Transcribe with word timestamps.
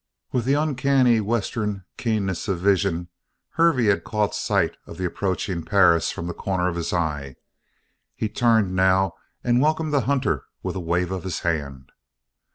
With 0.31 0.45
the 0.45 0.55
uncanny 0.55 1.21
Western 1.21 1.85
keenness 1.95 2.47
of 2.47 2.59
vision, 2.59 3.09
Hervey 3.49 3.85
had 3.85 4.03
caught 4.03 4.33
sight 4.33 4.75
of 4.87 4.97
the 4.97 5.05
approaching 5.05 5.61
Perris 5.61 6.09
from 6.09 6.25
the 6.25 6.33
corner 6.33 6.67
of 6.67 6.75
his 6.75 6.91
eye. 6.91 7.35
He 8.15 8.27
turned 8.27 8.75
now 8.75 9.13
and 9.43 9.61
welcomed 9.61 9.93
the 9.93 10.01
hunter 10.01 10.45
with 10.63 10.75
a 10.75 10.79
wave 10.79 11.11
of 11.11 11.23
his 11.23 11.41
hand. 11.41 11.91